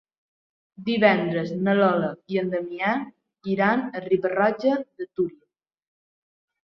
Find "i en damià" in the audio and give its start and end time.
2.35-2.93